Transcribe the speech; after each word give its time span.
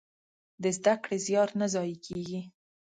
د 0.61 0.63
زده 0.77 0.93
کړې 1.03 1.17
زيار 1.25 1.49
نه 1.59 1.67
ضايع 1.73 1.97
کېږي. 2.05 2.41